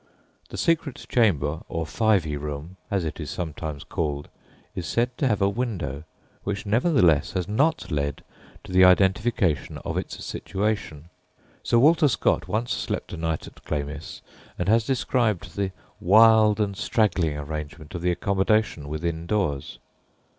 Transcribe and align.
The 0.49 0.57
secret 0.57 1.05
chamber, 1.09 1.59
or 1.69 1.85
"Fyvie 1.85 2.35
room," 2.35 2.75
as 2.89 3.05
it 3.05 3.19
is 3.19 3.29
sometimes 3.29 3.83
called, 3.83 4.29
is 4.73 4.87
said 4.87 5.15
to 5.19 5.27
have 5.27 5.43
a 5.43 5.47
window, 5.47 6.05
which 6.43 6.65
nevertheless 6.65 7.33
has 7.33 7.47
not 7.47 7.91
led 7.91 8.23
to 8.63 8.71
the 8.71 8.83
identification 8.83 9.77
of 9.85 9.97
its 9.97 10.25
situation. 10.25 11.09
Sir 11.61 11.77
Walter 11.77 12.07
Scott 12.07 12.47
once 12.47 12.71
slept 12.73 13.13
a 13.13 13.17
night 13.17 13.45
at 13.45 13.63
Glamis, 13.63 14.23
and 14.57 14.67
has 14.67 14.87
described 14.87 15.55
the 15.55 15.69
"wild 15.99 16.59
and 16.59 16.75
straggling 16.75 17.37
arrangement 17.37 17.93
of 17.93 18.01
the 18.01 18.09
accommodation 18.09 18.87
within 18.89 19.27
doors." 19.27 19.77